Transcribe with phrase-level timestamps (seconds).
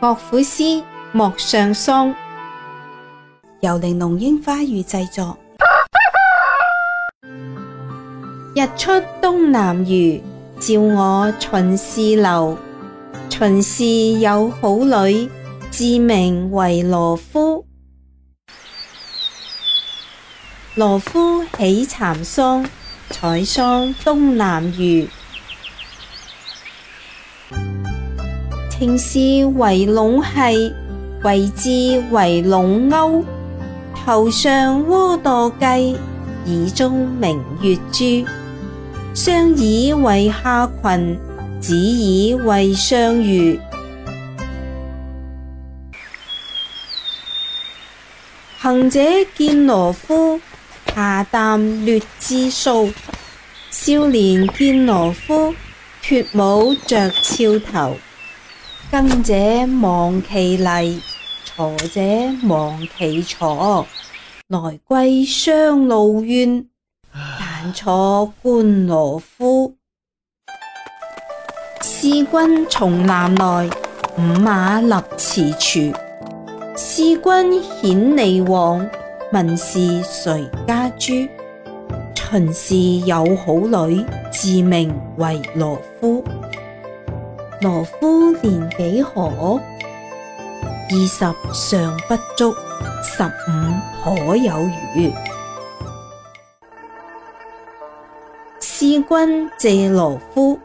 [0.02, 0.62] 《乐府诗·
[1.12, 2.08] 莫上桑》，
[3.60, 5.36] 由玲珑樱花雨制作。
[8.56, 8.90] 日出
[9.20, 10.22] 东南隅，
[10.58, 12.56] 照我秦氏楼。
[13.28, 13.84] 秦氏
[14.20, 15.28] 有好女，
[15.70, 17.66] 自名为罗敷。
[20.76, 22.66] 罗敷喜蚕桑，
[23.10, 25.10] 采桑东南隅。
[28.80, 30.72] 平时为拢系，
[31.22, 33.22] 围至为拢钩，
[33.94, 35.98] 头上窝堕鸡，
[36.46, 38.24] 耳中明月珠。
[39.14, 41.18] 双耳为下群，
[41.60, 43.60] 只耳为双鱼。
[48.60, 48.98] 行者
[49.36, 50.40] 见罗夫，
[50.94, 52.90] 下啖劣之数。
[53.70, 55.54] 少年见罗夫，
[56.02, 57.94] 脱帽着峭头。
[58.90, 59.32] 耕者
[59.82, 61.00] 忘其犁，
[61.56, 62.00] 锄者
[62.48, 63.86] 忘其锄。
[64.48, 66.66] 来归双路怨，
[67.38, 69.76] 但坐观罗敷。
[71.82, 73.70] 使君从南来，
[74.18, 75.96] 五马立踟处。
[76.76, 78.84] 使君显利往，
[79.32, 81.28] 问是谁家姝？
[82.12, 83.54] 秦氏有好
[83.86, 86.24] 女，自名为罗夫。
[87.62, 89.20] 罗夫年几何？
[89.20, 92.54] 二十尚不足，
[93.02, 93.50] 十五
[94.24, 94.62] 可有
[94.94, 95.12] 余。
[98.60, 100.58] 事君借罗夫，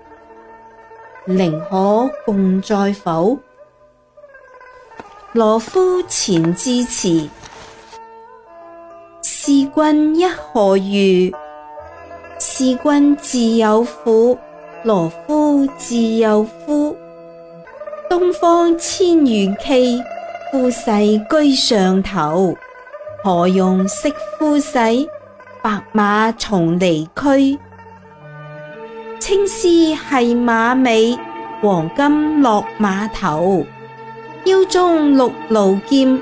[1.26, 3.38] 宁可共在否？
[5.34, 7.30] 罗夫前致辞，
[9.22, 11.38] 是君一何如？
[12.40, 14.38] 是君自有苦，
[14.84, 16.85] 罗夫自有夫。
[18.18, 20.02] 东方千余骑，
[20.50, 22.56] 夫婿居上头。
[23.22, 24.08] 何用惜
[24.40, 25.06] 夫婿？
[25.62, 27.60] 白马从离区，
[29.20, 31.20] 青丝系马尾，
[31.62, 33.66] 黄金落马头。
[34.46, 36.18] 腰中六路剑，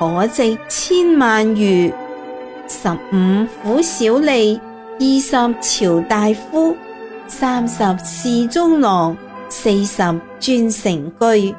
[0.00, 1.94] 可值千万余。
[2.66, 4.58] 十五虎小吏，
[4.98, 6.76] 二十朝大夫，
[7.28, 9.16] 三十侍中郎。
[9.48, 10.70] 四十转成
[11.20, 11.54] 居，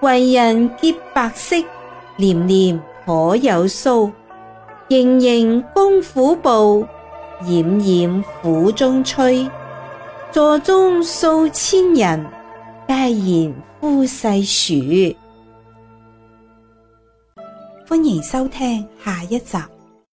[0.00, 1.56] 为人洁白色，
[2.16, 4.10] 年年可有数，
[4.88, 6.86] 盈盈功夫步，
[7.42, 9.48] 奄奄苦中吹。
[10.32, 12.24] 座中数千人，
[12.86, 14.74] 皆言夫世数。
[17.86, 19.58] 欢迎收听下一集。